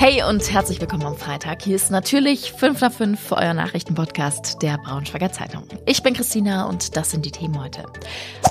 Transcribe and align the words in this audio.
Hey 0.00 0.22
und 0.22 0.52
herzlich 0.52 0.80
willkommen 0.80 1.04
am 1.06 1.16
Freitag. 1.16 1.60
Hier 1.62 1.74
ist 1.74 1.90
natürlich 1.90 2.52
5 2.52 2.80
nach 2.82 2.92
5 2.92 3.18
für 3.20 3.36
euer 3.36 3.52
Nachrichtenpodcast 3.52 4.62
der 4.62 4.78
Braunschweiger 4.78 5.32
Zeitung. 5.32 5.64
Ich 5.86 6.04
bin 6.04 6.14
Christina 6.14 6.68
und 6.68 6.96
das 6.96 7.10
sind 7.10 7.26
die 7.26 7.32
Themen 7.32 7.60
heute. 7.60 7.82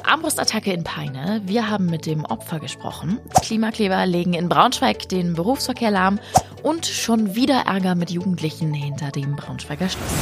Armbrustattacke 0.04 0.74
in 0.74 0.84
Peine. 0.84 1.42
Wir 1.46 1.70
haben 1.70 1.86
mit 1.86 2.06
dem 2.06 2.26
Opfer 2.26 2.60
gesprochen. 2.60 3.20
Klimakleber 3.44 4.06
legen 4.06 4.34
in 4.34 4.50
Braunschweig 4.50 5.08
den 5.08 5.36
Berufsverkehr 5.36 5.90
lahm 5.90 6.20
und 6.64 6.86
schon 6.86 7.34
wieder 7.34 7.64
Ärger 7.66 7.96
mit 7.96 8.12
Jugendlichen 8.12 8.74
hinter 8.74 9.12
dem 9.12 9.38
Braunschweiger 9.38 9.88
Schloss. 9.88 10.14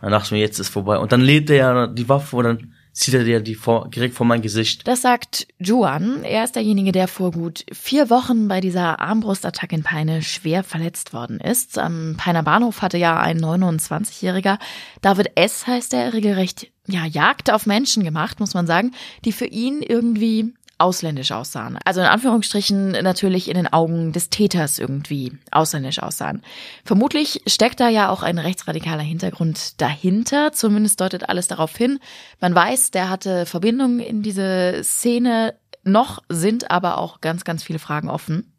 Dann 0.00 0.10
dachte 0.10 0.24
ich 0.24 0.32
mir, 0.32 0.38
jetzt 0.38 0.58
ist 0.58 0.70
vorbei. 0.70 0.96
Und 0.96 1.12
dann 1.12 1.20
lädt 1.20 1.50
er 1.50 1.56
ja 1.56 1.86
die 1.86 2.08
Waffe 2.08 2.36
und 2.36 2.44
dann 2.44 2.72
zieht 2.92 3.14
er 3.14 3.24
dir 3.24 3.40
die 3.40 3.54
vor, 3.54 3.88
direkt 3.88 4.14
vor 4.14 4.26
mein 4.26 4.42
Gesicht. 4.42 4.86
Das 4.86 5.02
sagt 5.02 5.46
Juan. 5.58 6.24
Er 6.24 6.44
ist 6.44 6.56
derjenige, 6.56 6.92
der 6.92 7.08
vor 7.08 7.32
gut 7.32 7.64
vier 7.72 8.10
Wochen 8.10 8.48
bei 8.48 8.60
dieser 8.60 9.00
Armbrustattacke 9.00 9.74
in 9.74 9.82
Peine 9.82 10.22
schwer 10.22 10.62
verletzt 10.62 11.12
worden 11.12 11.40
ist. 11.40 11.78
Am 11.78 12.14
Peiner 12.18 12.42
Bahnhof 12.42 12.82
hatte 12.82 12.98
ja 12.98 13.18
ein 13.18 13.40
29-Jähriger, 13.40 14.58
David 15.00 15.32
S. 15.36 15.66
heißt 15.66 15.94
er, 15.94 16.12
regelrecht 16.12 16.68
ja, 16.86 17.04
Jagd 17.06 17.50
auf 17.50 17.66
Menschen 17.66 18.02
gemacht, 18.04 18.40
muss 18.40 18.54
man 18.54 18.66
sagen, 18.66 18.92
die 19.24 19.32
für 19.32 19.46
ihn 19.46 19.82
irgendwie 19.82 20.52
ausländisch 20.82 21.30
aussahen. 21.30 21.78
Also 21.84 22.00
in 22.00 22.06
Anführungsstrichen 22.06 22.90
natürlich 22.90 23.48
in 23.48 23.54
den 23.54 23.72
Augen 23.72 24.12
des 24.12 24.30
Täters 24.30 24.78
irgendwie 24.78 25.32
ausländisch 25.50 26.00
aussahen. 26.00 26.42
Vermutlich 26.84 27.40
steckt 27.46 27.80
da 27.80 27.88
ja 27.88 28.10
auch 28.10 28.22
ein 28.22 28.38
rechtsradikaler 28.38 29.02
Hintergrund 29.02 29.80
dahinter. 29.80 30.52
Zumindest 30.52 31.00
deutet 31.00 31.28
alles 31.28 31.46
darauf 31.46 31.76
hin. 31.76 32.00
Man 32.40 32.54
weiß, 32.54 32.90
der 32.90 33.08
hatte 33.08 33.46
Verbindungen 33.46 34.00
in 34.00 34.22
diese 34.22 34.80
Szene. 34.82 35.54
Noch 35.84 36.22
sind 36.28 36.70
aber 36.70 36.98
auch 36.98 37.20
ganz, 37.20 37.44
ganz 37.44 37.62
viele 37.62 37.78
Fragen 37.78 38.10
offen. 38.10 38.52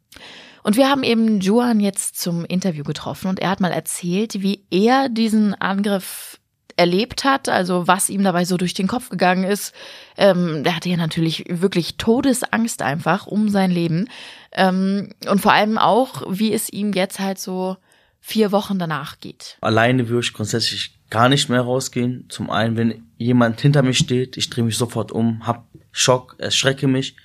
Und 0.62 0.78
wir 0.78 0.88
haben 0.88 1.02
eben 1.02 1.40
Juan 1.40 1.78
jetzt 1.78 2.18
zum 2.18 2.46
Interview 2.46 2.84
getroffen 2.84 3.28
und 3.28 3.38
er 3.38 3.50
hat 3.50 3.60
mal 3.60 3.70
erzählt, 3.70 4.40
wie 4.40 4.64
er 4.70 5.10
diesen 5.10 5.54
Angriff 5.54 6.40
erlebt 6.76 7.24
hat, 7.24 7.48
also 7.48 7.86
was 7.86 8.10
ihm 8.10 8.24
dabei 8.24 8.44
so 8.44 8.56
durch 8.56 8.74
den 8.74 8.86
Kopf 8.86 9.08
gegangen 9.08 9.44
ist. 9.44 9.74
Ähm, 10.16 10.64
der 10.64 10.76
hatte 10.76 10.88
ja 10.88 10.96
natürlich 10.96 11.44
wirklich 11.48 11.96
Todesangst 11.96 12.82
einfach 12.82 13.26
um 13.26 13.48
sein 13.48 13.70
Leben. 13.70 14.08
Ähm, 14.52 15.10
und 15.28 15.40
vor 15.40 15.52
allem 15.52 15.78
auch, 15.78 16.22
wie 16.28 16.52
es 16.52 16.68
ihm 16.72 16.92
jetzt 16.92 17.20
halt 17.20 17.38
so 17.38 17.76
vier 18.20 18.52
Wochen 18.52 18.78
danach 18.78 19.20
geht. 19.20 19.58
Alleine 19.60 20.08
würde 20.08 20.26
ich 20.26 20.32
grundsätzlich 20.32 20.98
gar 21.10 21.28
nicht 21.28 21.48
mehr 21.48 21.60
rausgehen. 21.60 22.24
Zum 22.28 22.50
einen, 22.50 22.76
wenn 22.76 23.06
jemand 23.18 23.60
hinter 23.60 23.82
mir 23.82 23.94
steht, 23.94 24.36
ich 24.36 24.50
drehe 24.50 24.64
mich 24.64 24.76
sofort 24.76 25.12
um, 25.12 25.46
hab 25.46 25.68
Schock, 25.92 26.36
erschrecke 26.38 26.88
mich. 26.88 27.16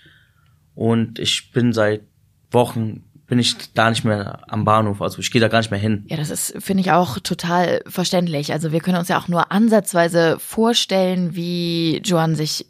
Und 0.75 1.17
ich 1.17 1.52
bin 1.52 1.73
seit 1.73 2.02
Wochen 2.52 3.03
bin 3.30 3.39
ich 3.39 3.55
da 3.73 3.89
nicht 3.89 4.03
mehr 4.03 4.39
am 4.47 4.66
Bahnhof. 4.66 5.02
Also 5.02 5.19
ich 5.19 5.31
gehe 5.31 5.39
da 5.39 5.47
gar 5.47 5.59
nicht 5.59 5.69
mehr 5.72 5.80
hin. 5.80 6.03
Ja, 6.08 6.17
das 6.17 6.31
ist, 6.31 6.55
finde 6.59 6.81
ich, 6.81 6.91
auch 6.91 7.19
total 7.19 7.81
verständlich. 7.88 8.52
Also 8.52 8.71
wir 8.71 8.80
können 8.81 8.97
uns 8.97 9.08
ja 9.08 9.19
auch 9.19 9.27
nur 9.27 9.52
ansatzweise 9.52 10.38
vorstellen, 10.39 11.36
wie 11.36 12.02
Joan 12.03 12.36
sich 12.36 12.66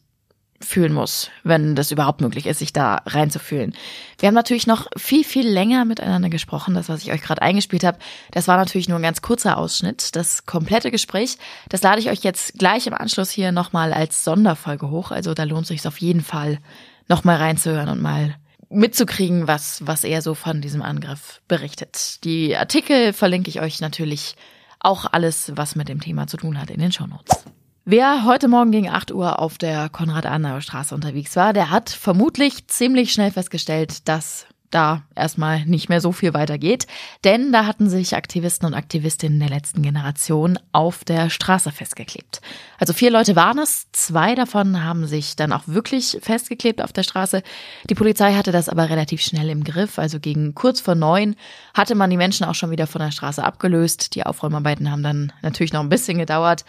fühlen 0.61 0.91
muss, 0.91 1.29
wenn 1.45 1.75
das 1.75 1.91
überhaupt 1.91 2.19
möglich 2.19 2.45
ist, 2.45 2.59
sich 2.59 2.73
da 2.73 3.01
reinzufühlen. 3.05 3.73
Wir 4.17 4.27
haben 4.27 4.35
natürlich 4.35 4.67
noch 4.67 4.87
viel, 4.97 5.23
viel 5.23 5.47
länger 5.47 5.85
miteinander 5.85 6.29
gesprochen. 6.29 6.73
Das, 6.73 6.89
was 6.89 7.03
ich 7.03 7.13
euch 7.13 7.21
gerade 7.21 7.41
eingespielt 7.41 7.85
habe, 7.85 7.97
das 8.31 8.49
war 8.49 8.57
natürlich 8.57 8.89
nur 8.89 8.99
ein 8.99 9.03
ganz 9.03 9.21
kurzer 9.21 9.57
Ausschnitt. 9.57 10.17
Das 10.17 10.45
komplette 10.45 10.91
Gespräch, 10.91 11.37
das 11.69 11.81
lade 11.81 12.01
ich 12.01 12.09
euch 12.09 12.23
jetzt 12.23 12.59
gleich 12.59 12.85
im 12.87 12.93
Anschluss 12.93 13.29
hier 13.29 13.53
nochmal 13.53 13.93
als 13.93 14.25
Sonderfolge 14.25 14.89
hoch. 14.89 15.11
Also 15.11 15.33
da 15.33 15.43
lohnt 15.43 15.67
sich 15.67 15.87
auf 15.87 15.99
jeden 15.99 16.21
Fall 16.21 16.59
nochmal 17.07 17.37
reinzuhören 17.37 17.87
und 17.87 18.01
mal 18.01 18.35
mitzukriegen, 18.69 19.47
was, 19.47 19.85
was 19.85 20.03
er 20.03 20.21
so 20.21 20.35
von 20.35 20.61
diesem 20.61 20.81
Angriff 20.81 21.41
berichtet. 21.47 22.23
Die 22.23 22.55
Artikel 22.55 23.13
verlinke 23.13 23.49
ich 23.49 23.61
euch 23.61 23.81
natürlich 23.81 24.35
auch 24.79 25.05
alles, 25.11 25.51
was 25.55 25.75
mit 25.75 25.89
dem 25.89 25.99
Thema 25.99 26.27
zu 26.27 26.37
tun 26.37 26.59
hat, 26.59 26.69
in 26.69 26.79
den 26.79 26.91
Shownotes. 26.91 27.43
Wer 27.85 28.23
heute 28.25 28.47
Morgen 28.47 28.71
gegen 28.71 28.89
8 28.89 29.11
Uhr 29.11 29.39
auf 29.39 29.57
der 29.57 29.89
Konrad-Adenauer-Straße 29.89 30.93
unterwegs 30.93 31.35
war, 31.35 31.53
der 31.53 31.71
hat 31.71 31.89
vermutlich 31.89 32.67
ziemlich 32.67 33.11
schnell 33.11 33.31
festgestellt, 33.31 34.07
dass 34.07 34.45
da 34.71 35.03
erstmal 35.15 35.65
nicht 35.65 35.89
mehr 35.89 36.01
so 36.01 36.11
viel 36.11 36.33
weitergeht, 36.33 36.87
denn 37.23 37.51
da 37.51 37.65
hatten 37.65 37.89
sich 37.89 38.15
Aktivisten 38.15 38.67
und 38.67 38.73
Aktivistinnen 38.73 39.39
der 39.39 39.49
letzten 39.49 39.81
Generation 39.81 40.59
auf 40.71 41.03
der 41.03 41.29
Straße 41.29 41.71
festgeklebt. 41.71 42.41
Also 42.77 42.93
vier 42.93 43.11
Leute 43.11 43.35
waren 43.35 43.59
es, 43.59 43.87
zwei 43.91 44.35
davon 44.35 44.83
haben 44.83 45.07
sich 45.07 45.35
dann 45.35 45.51
auch 45.51 45.63
wirklich 45.65 46.17
festgeklebt 46.21 46.81
auf 46.81 46.93
der 46.93 47.03
Straße. 47.03 47.43
Die 47.89 47.95
Polizei 47.95 48.33
hatte 48.33 48.51
das 48.51 48.69
aber 48.69 48.89
relativ 48.89 49.21
schnell 49.21 49.49
im 49.49 49.63
Griff, 49.63 49.99
also 49.99 50.19
gegen 50.19 50.55
kurz 50.55 50.79
vor 50.79 50.95
neun 50.95 51.35
hatte 51.73 51.95
man 51.95 52.09
die 52.09 52.17
Menschen 52.17 52.45
auch 52.45 52.55
schon 52.55 52.71
wieder 52.71 52.87
von 52.87 53.01
der 53.01 53.11
Straße 53.11 53.43
abgelöst. 53.43 54.15
Die 54.15 54.25
Aufräumarbeiten 54.25 54.91
haben 54.91 55.03
dann 55.03 55.33
natürlich 55.41 55.73
noch 55.73 55.81
ein 55.81 55.89
bisschen 55.89 56.17
gedauert, 56.17 56.65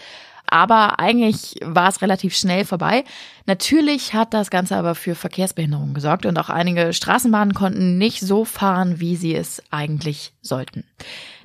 aber 0.51 0.99
eigentlich 0.99 1.57
war 1.63 1.89
es 1.89 2.03
relativ 2.03 2.37
schnell 2.37 2.65
vorbei. 2.65 3.05
Natürlich 3.47 4.15
hat 4.15 4.35
das 4.35 4.51
Ganze 4.51 4.77
aber 4.77 4.95
für 4.95 5.15
Verkehrsbehinderungen 5.15 5.95
gesorgt 5.95 6.27
und 6.27 6.39
auch 6.39 6.51
einige 6.51 6.93
Straßenbahnen 6.93 7.55
konnten 7.55 7.99
nicht 7.99 8.21
so 8.21 8.45
fahren, 8.45 9.01
wie 9.01 9.17
sie 9.17 9.35
es 9.35 9.63
eigentlich 9.71 10.33
sollten. 10.43 10.85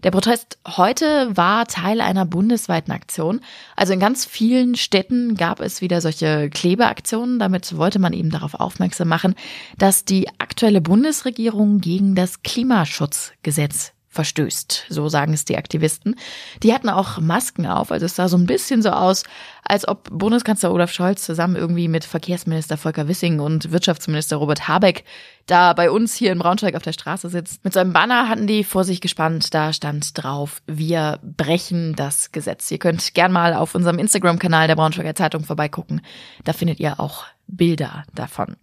Der 0.03 0.11
Protest 0.11 0.59
heute 0.67 1.35
war 1.35 1.65
Teil 1.65 2.01
einer 2.01 2.25
bundesweiten 2.25 2.91
Aktion. 2.91 3.41
Also 3.75 3.93
in 3.93 3.99
ganz 3.99 4.25
vielen 4.25 4.75
Städten 4.75 5.35
gab 5.35 5.61
es 5.61 5.81
wieder 5.81 6.01
solche 6.01 6.49
Klebeaktionen. 6.49 7.39
Damit 7.39 7.77
wollte 7.77 7.99
man 7.99 8.13
eben 8.13 8.29
darauf 8.29 8.55
aufmerksam 8.55 9.07
machen, 9.07 9.35
dass 9.77 10.05
die 10.05 10.27
aktuelle 10.37 10.81
Bundesregierung 10.81 11.79
gegen 11.79 12.13
das 12.13 12.43
Klimaschutzgesetz 12.43 13.94
verstößt. 14.15 14.85
So 14.89 15.09
sagen 15.09 15.33
es 15.33 15.45
die 15.45 15.57
Aktivisten. 15.57 16.15
Die 16.63 16.73
hatten 16.73 16.89
auch 16.89 17.19
Masken 17.19 17.67
auf, 17.67 17.91
also 17.91 18.05
es 18.05 18.15
sah 18.15 18.27
so 18.27 18.37
ein 18.37 18.45
bisschen 18.45 18.81
so 18.81 18.89
aus, 18.89 19.23
als 19.63 19.87
ob 19.87 20.09
Bundeskanzler 20.09 20.71
Olaf 20.71 20.91
Scholz 20.91 21.23
zusammen 21.23 21.55
irgendwie 21.55 21.87
mit 21.87 22.05
Verkehrsminister 22.05 22.77
Volker 22.77 23.07
Wissing 23.07 23.39
und 23.39 23.71
Wirtschaftsminister 23.71 24.37
Robert 24.37 24.67
Habeck 24.67 25.03
da 25.45 25.73
bei 25.73 25.91
uns 25.91 26.15
hier 26.15 26.31
in 26.31 26.39
Braunschweig 26.39 26.75
auf 26.75 26.81
der 26.81 26.93
Straße 26.93 27.29
sitzt. 27.29 27.63
Mit 27.63 27.73
so 27.73 27.79
einem 27.79 27.93
Banner 27.93 28.29
hatten 28.29 28.47
die 28.47 28.63
vor 28.63 28.83
sich 28.83 29.01
gespannt, 29.01 29.53
da 29.53 29.73
stand 29.73 30.17
drauf, 30.17 30.61
wir 30.65 31.19
brechen 31.21 31.95
das 31.95 32.31
Gesetz. 32.31 32.71
Ihr 32.71 32.79
könnt 32.79 33.13
gern 33.13 33.31
mal 33.31 33.53
auf 33.53 33.75
unserem 33.75 33.99
Instagram-Kanal 33.99 34.67
der 34.67 34.75
Braunschweiger 34.75 35.13
Zeitung 35.13 35.43
vorbeigucken. 35.43 36.01
Da 36.45 36.53
findet 36.53 36.79
ihr 36.79 36.99
auch 36.99 37.25
Bilder 37.47 38.03
davon. 38.15 38.55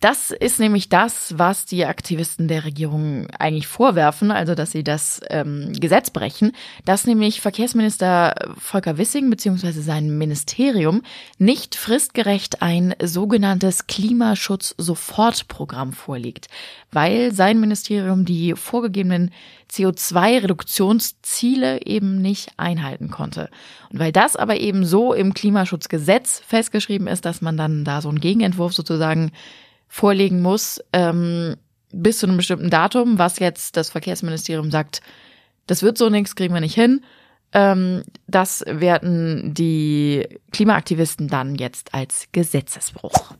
Das 0.00 0.30
ist 0.30 0.58
nämlich 0.58 0.88
das, 0.88 1.38
was 1.38 1.66
die 1.66 1.86
Aktivisten 1.86 2.48
der 2.48 2.64
Regierung 2.64 3.28
eigentlich 3.38 3.66
vorwerfen, 3.66 4.30
also 4.30 4.54
dass 4.54 4.72
sie 4.72 4.84
das 4.84 5.20
ähm, 5.30 5.72
Gesetz 5.72 6.10
brechen, 6.10 6.52
dass 6.84 7.06
nämlich 7.06 7.40
Verkehrsminister 7.40 8.34
Volker 8.58 8.98
Wissing 8.98 9.30
bzw. 9.30 9.70
sein 9.70 10.18
Ministerium 10.18 11.02
nicht 11.38 11.74
fristgerecht 11.74 12.60
ein 12.60 12.94
sogenanntes 13.02 13.86
Klimaschutz-Sofortprogramm 13.86 15.92
vorlegt, 15.92 16.48
weil 16.90 17.32
sein 17.32 17.60
Ministerium 17.60 18.24
die 18.24 18.54
vorgegebenen 18.54 19.30
CO2-Reduktionsziele 19.70 21.86
eben 21.86 22.22
nicht 22.22 22.50
einhalten 22.56 23.10
konnte. 23.10 23.50
Und 23.90 23.98
weil 23.98 24.12
das 24.12 24.36
aber 24.36 24.60
eben 24.60 24.84
so 24.84 25.12
im 25.12 25.34
Klimaschutzgesetz 25.34 26.40
festgeschrieben 26.46 27.08
ist, 27.08 27.24
dass 27.24 27.40
man 27.40 27.56
dann 27.56 27.84
da 27.84 28.00
so 28.00 28.08
einen 28.08 28.20
Gegenentwurf 28.24 28.72
sozusagen 28.72 29.32
vorlegen 29.86 30.40
muss, 30.40 30.80
ähm, 30.94 31.56
bis 31.92 32.18
zu 32.18 32.26
einem 32.26 32.38
bestimmten 32.38 32.70
Datum, 32.70 33.18
was 33.18 33.38
jetzt 33.38 33.76
das 33.76 33.90
Verkehrsministerium 33.90 34.70
sagt, 34.70 35.02
das 35.66 35.82
wird 35.82 35.98
so 35.98 36.08
nichts, 36.08 36.34
kriegen 36.34 36.54
wir 36.54 36.60
nicht 36.62 36.74
hin. 36.74 37.04
Ähm, 37.52 38.02
das 38.26 38.64
werten 38.66 39.52
die 39.52 40.26
Klimaaktivisten 40.52 41.28
dann 41.28 41.54
jetzt 41.54 41.92
als 41.92 42.28
Gesetzesbruch. 42.32 43.34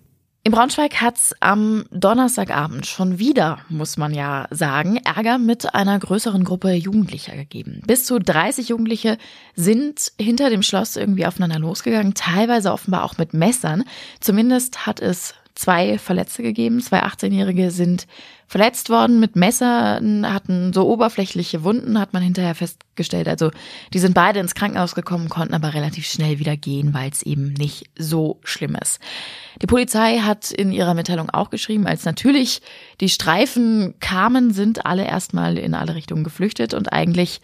In 0.47 0.53
Braunschweig 0.53 1.01
hat's 1.01 1.35
am 1.41 1.87
Donnerstagabend 1.91 2.85
schon 2.85 3.19
wieder, 3.19 3.61
muss 3.71 3.97
man 3.97 4.13
ja 4.13 4.47
sagen, 4.51 4.99
Ärger 4.99 5.39
mit 5.39 5.75
einer 5.75 5.99
größeren 5.99 6.45
Gruppe 6.45 6.73
Jugendlicher 6.73 7.35
gegeben. 7.35 7.81
Bis 7.87 8.05
zu 8.05 8.19
30 8.19 8.69
Jugendliche 8.69 9.17
sind 9.57 10.13
hinter 10.21 10.51
dem 10.51 10.61
Schloss 10.61 10.97
irgendwie 10.97 11.25
aufeinander 11.25 11.59
losgegangen, 11.59 12.13
teilweise 12.13 12.73
offenbar 12.73 13.05
auch 13.05 13.17
mit 13.17 13.33
Messern. 13.33 13.85
Zumindest 14.21 14.87
hat 14.87 15.01
es 15.01 15.35
zwei 15.55 15.99
Verletzte 15.99 16.43
gegeben. 16.43 16.81
Zwei 16.81 17.03
18-Jährige 17.03 17.71
sind 17.71 18.07
verletzt 18.47 18.91
worden 18.91 19.21
mit 19.21 19.37
Messern, 19.37 20.33
hatten 20.33 20.73
so 20.73 20.89
oberflächliche 20.89 21.65
Wunden, 21.65 21.99
hat 21.99 22.13
man 22.13 22.23
hinterher 22.23 22.55
festgestellt. 22.55 23.29
Also 23.29 23.51
die 23.93 23.99
sind 23.99 24.15
beide 24.15 24.41
ins 24.41 24.55
Krankenhaus 24.55 24.95
gekommen, 24.95 25.29
konnten 25.29 25.55
aber 25.55 25.75
relativ 25.75 26.07
schnell 26.07 26.39
wieder 26.39 26.57
gehen, 26.57 26.93
weil 26.93 27.11
es 27.11 27.23
eben 27.23 27.53
nicht 27.53 27.85
so 27.97 28.41
schlimm 28.45 28.77
ist. 28.81 29.01
Die 29.63 29.67
Polizei 29.67 30.19
hat 30.19 30.51
in 30.51 30.73
ihrer 30.73 30.95
Mitteilung 30.95 31.31
auch 31.31 31.51
geschrieben, 31.51 31.87
als 31.87 32.05
natürlich 32.05 32.61
die 33.01 33.09
Streifen 33.09 33.95
kamen, 34.01 34.53
sind 34.53 34.85
alle 34.85 35.05
erstmal 35.05 35.57
in 35.57 35.75
alle 35.75 35.95
Richtungen 35.95 36.25
geflüchtet 36.25 36.75
und 36.75 36.93
eigentlich 36.93 37.41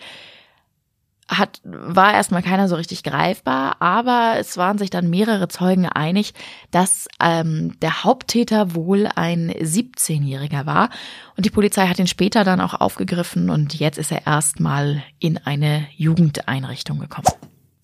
hat, 1.30 1.60
war 1.64 2.12
erstmal 2.12 2.42
keiner 2.42 2.68
so 2.68 2.74
richtig 2.74 3.02
greifbar, 3.02 3.80
aber 3.80 4.34
es 4.38 4.56
waren 4.56 4.78
sich 4.78 4.90
dann 4.90 5.08
mehrere 5.08 5.48
Zeugen 5.48 5.86
einig, 5.86 6.34
dass 6.70 7.08
ähm, 7.20 7.78
der 7.80 8.04
Haupttäter 8.04 8.74
wohl 8.74 9.08
ein 9.14 9.50
17-Jähriger 9.50 10.66
war. 10.66 10.90
Und 11.36 11.46
die 11.46 11.50
Polizei 11.50 11.86
hat 11.86 11.98
ihn 11.98 12.08
später 12.08 12.44
dann 12.44 12.60
auch 12.60 12.74
aufgegriffen 12.74 13.48
und 13.48 13.74
jetzt 13.74 13.98
ist 13.98 14.10
er 14.10 14.26
erstmal 14.26 15.02
in 15.18 15.38
eine 15.38 15.86
Jugendeinrichtung 15.96 16.98
gekommen. 16.98 17.28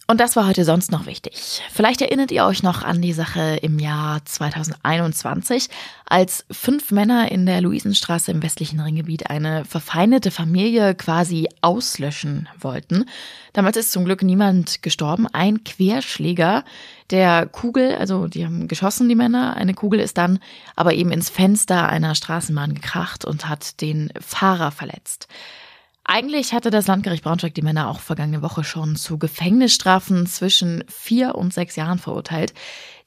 Und 0.08 0.20
das 0.20 0.36
war 0.36 0.46
heute 0.46 0.64
sonst 0.64 0.92
noch 0.92 1.06
wichtig. 1.06 1.60
Vielleicht 1.72 2.00
erinnert 2.00 2.30
ihr 2.30 2.44
euch 2.44 2.62
noch 2.62 2.84
an 2.84 3.02
die 3.02 3.12
Sache 3.12 3.58
im 3.60 3.80
Jahr 3.80 4.24
2021, 4.24 5.68
als 6.04 6.44
fünf 6.48 6.92
Männer 6.92 7.32
in 7.32 7.44
der 7.44 7.60
Luisenstraße 7.60 8.30
im 8.30 8.40
westlichen 8.40 8.78
Ringgebiet 8.78 9.30
eine 9.30 9.64
verfeindete 9.64 10.30
Familie 10.30 10.94
quasi 10.94 11.48
auslöschen 11.60 12.48
wollten. 12.60 13.06
Damals 13.52 13.76
ist 13.78 13.90
zum 13.90 14.04
Glück 14.04 14.22
niemand 14.22 14.80
gestorben. 14.80 15.26
Ein 15.32 15.64
Querschläger 15.64 16.64
der 17.10 17.46
Kugel, 17.46 17.96
also 17.96 18.28
die 18.28 18.44
haben 18.44 18.68
geschossen, 18.68 19.08
die 19.08 19.16
Männer, 19.16 19.56
eine 19.56 19.74
Kugel 19.74 19.98
ist 19.98 20.18
dann 20.18 20.38
aber 20.76 20.94
eben 20.94 21.10
ins 21.10 21.30
Fenster 21.30 21.88
einer 21.88 22.14
Straßenbahn 22.14 22.74
gekracht 22.74 23.24
und 23.24 23.48
hat 23.48 23.80
den 23.80 24.12
Fahrer 24.20 24.70
verletzt. 24.70 25.26
Eigentlich 26.08 26.52
hatte 26.52 26.70
das 26.70 26.86
Landgericht 26.86 27.24
Braunschweig 27.24 27.52
die 27.54 27.62
Männer 27.62 27.90
auch 27.90 27.98
vergangene 27.98 28.40
Woche 28.40 28.62
schon 28.62 28.94
zu 28.94 29.18
Gefängnisstrafen 29.18 30.26
zwischen 30.26 30.84
vier 30.86 31.34
und 31.34 31.52
sechs 31.52 31.74
Jahren 31.74 31.98
verurteilt. 31.98 32.54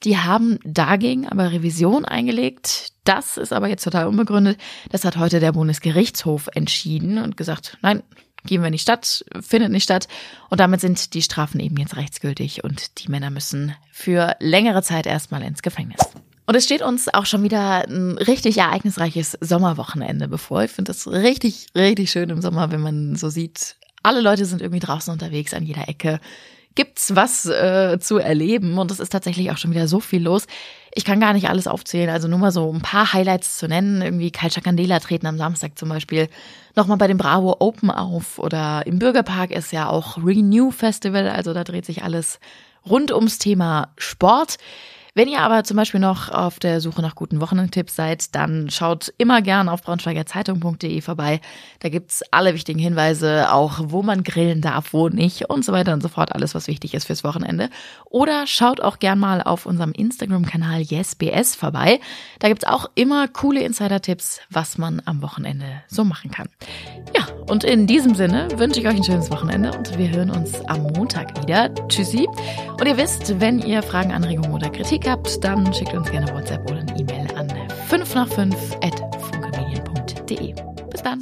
Die 0.04 0.18
haben 0.18 0.58
dagegen 0.64 1.26
aber 1.26 1.50
Revision 1.50 2.04
eingelegt. 2.04 2.92
Das 3.04 3.38
ist 3.38 3.54
aber 3.54 3.68
jetzt 3.68 3.84
total 3.84 4.06
unbegründet. 4.06 4.60
Das 4.90 5.06
hat 5.06 5.16
heute 5.16 5.40
der 5.40 5.52
Bundesgerichtshof 5.52 6.50
entschieden 6.54 7.16
und 7.16 7.38
gesagt, 7.38 7.78
nein, 7.80 8.02
geben 8.44 8.62
wir 8.64 8.70
nicht 8.70 8.82
statt, 8.82 9.24
findet 9.40 9.72
nicht 9.72 9.84
statt. 9.84 10.06
Und 10.50 10.60
damit 10.60 10.82
sind 10.82 11.14
die 11.14 11.22
Strafen 11.22 11.58
eben 11.58 11.78
jetzt 11.78 11.96
rechtsgültig 11.96 12.64
und 12.64 13.02
die 13.02 13.10
Männer 13.10 13.30
müssen 13.30 13.74
für 13.90 14.36
längere 14.40 14.82
Zeit 14.82 15.06
erstmal 15.06 15.42
ins 15.42 15.62
Gefängnis. 15.62 16.00
Und 16.46 16.56
es 16.56 16.64
steht 16.64 16.82
uns 16.82 17.12
auch 17.12 17.26
schon 17.26 17.42
wieder 17.42 17.86
ein 17.88 18.18
richtig 18.18 18.58
ereignisreiches 18.58 19.38
Sommerwochenende 19.40 20.26
bevor. 20.26 20.64
Ich 20.64 20.70
finde 20.72 20.90
das 20.90 21.06
richtig, 21.06 21.68
richtig 21.76 22.10
schön 22.10 22.30
im 22.30 22.42
Sommer, 22.42 22.72
wenn 22.72 22.80
man 22.80 23.14
so 23.14 23.28
sieht, 23.28 23.76
alle 24.02 24.20
Leute 24.20 24.44
sind 24.44 24.62
irgendwie 24.62 24.80
draußen 24.80 25.12
unterwegs 25.12 25.54
an 25.54 25.64
jeder 25.64 25.88
Ecke. 25.88 26.20
Gibt's 26.74 27.14
was 27.16 27.46
äh, 27.46 27.98
zu 28.00 28.18
erleben 28.18 28.78
und 28.78 28.90
es 28.90 29.00
ist 29.00 29.10
tatsächlich 29.10 29.50
auch 29.50 29.58
schon 29.58 29.72
wieder 29.72 29.88
so 29.88 30.00
viel 30.00 30.22
los. 30.22 30.46
Ich 30.94 31.04
kann 31.04 31.20
gar 31.20 31.32
nicht 31.32 31.48
alles 31.48 31.66
aufzählen, 31.66 32.10
also 32.10 32.28
nur 32.28 32.38
mal 32.38 32.52
so 32.52 32.72
ein 32.72 32.80
paar 32.80 33.12
Highlights 33.12 33.58
zu 33.58 33.66
nennen. 33.66 34.02
Irgendwie 34.02 34.30
Kalcha 34.30 34.60
Candela 34.60 35.00
treten 35.00 35.26
am 35.26 35.36
Samstag 35.36 35.76
zum 35.76 35.88
Beispiel 35.88 36.28
nochmal 36.76 36.96
bei 36.96 37.08
dem 37.08 37.18
Bravo 37.18 37.56
Open 37.58 37.90
auf 37.90 38.38
oder 38.38 38.86
im 38.86 38.98
Bürgerpark 38.98 39.50
ist 39.50 39.72
ja 39.72 39.88
auch 39.88 40.16
Renew 40.16 40.70
Festival, 40.70 41.28
also 41.28 41.52
da 41.52 41.64
dreht 41.64 41.86
sich 41.86 42.04
alles 42.04 42.38
rund 42.88 43.12
ums 43.12 43.38
Thema 43.38 43.92
Sport. 43.98 44.56
Wenn 45.20 45.28
ihr 45.28 45.42
aber 45.42 45.64
zum 45.64 45.76
Beispiel 45.76 46.00
noch 46.00 46.30
auf 46.30 46.58
der 46.60 46.80
Suche 46.80 47.02
nach 47.02 47.14
guten 47.14 47.42
Wochenendtipps 47.42 47.94
seid, 47.94 48.34
dann 48.34 48.70
schaut 48.70 49.12
immer 49.18 49.42
gern 49.42 49.68
auf 49.68 49.82
braunschweigerzeitung.de 49.82 51.02
vorbei. 51.02 51.42
Da 51.80 51.90
gibt's 51.90 52.22
alle 52.30 52.54
wichtigen 52.54 52.78
Hinweise, 52.78 53.52
auch 53.52 53.80
wo 53.82 54.02
man 54.02 54.24
grillen 54.24 54.62
darf, 54.62 54.94
wo 54.94 55.10
nicht 55.10 55.50
und 55.50 55.62
so 55.62 55.72
weiter 55.72 55.92
und 55.92 56.02
so 56.02 56.08
fort. 56.08 56.34
Alles, 56.34 56.54
was 56.54 56.68
wichtig 56.68 56.94
ist 56.94 57.04
fürs 57.04 57.22
Wochenende. 57.22 57.68
Oder 58.06 58.46
schaut 58.46 58.80
auch 58.80 58.98
gern 58.98 59.18
mal 59.18 59.42
auf 59.42 59.66
unserem 59.66 59.92
Instagram-Kanal 59.92 60.80
YesBS 60.80 61.54
vorbei. 61.54 62.00
Da 62.38 62.48
gibt's 62.48 62.64
auch 62.64 62.86
immer 62.94 63.28
coole 63.28 63.60
Insider-Tipps, 63.60 64.40
was 64.48 64.78
man 64.78 65.02
am 65.04 65.20
Wochenende 65.20 65.66
so 65.86 66.02
machen 66.02 66.30
kann. 66.30 66.48
Ja, 67.14 67.26
und 67.46 67.62
in 67.62 67.86
diesem 67.86 68.14
Sinne 68.14 68.48
wünsche 68.56 68.80
ich 68.80 68.86
euch 68.86 68.96
ein 68.96 69.04
schönes 69.04 69.30
Wochenende 69.30 69.76
und 69.76 69.98
wir 69.98 70.08
hören 70.08 70.30
uns 70.30 70.64
am 70.64 70.84
Montag 70.84 71.42
wieder. 71.42 71.68
Tschüssi. 71.88 72.26
Und 72.78 72.86
ihr 72.86 72.96
wisst, 72.96 73.38
wenn 73.38 73.58
ihr 73.58 73.82
Fragen, 73.82 74.12
Anregungen 74.12 74.52
oder 74.52 74.70
Kritik 74.70 75.09
habt, 75.10 75.42
dann 75.44 75.72
schickt 75.74 75.92
uns 75.94 76.10
gerne 76.10 76.32
WhatsApp 76.32 76.62
oder 76.70 76.80
eine 76.80 76.98
E-Mail 76.98 77.26
an 77.36 77.48
5 77.88 78.14
nach 78.14 78.28
5 78.28 78.54
at 78.82 79.00
funkemedien.de. 79.20 80.54
Bis 80.90 81.02
dann. 81.02 81.20